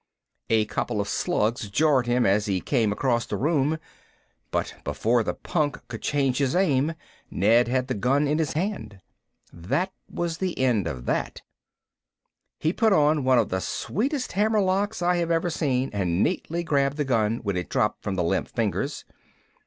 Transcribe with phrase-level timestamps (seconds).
[0.49, 3.77] A couple of slugs jarred him as he came across the room,
[4.49, 6.95] but before the punk could change his aim
[7.29, 8.99] Ned had the gun in his hand.
[9.53, 11.43] That was the end of that.
[12.57, 16.63] He put on one of the sweetest hammer locks I have ever seen and neatly
[16.63, 19.05] grabbed the gun when it dropped from the limp fingers.